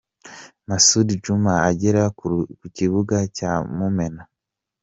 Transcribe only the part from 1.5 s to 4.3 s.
agera ku kibuga cya Mumena.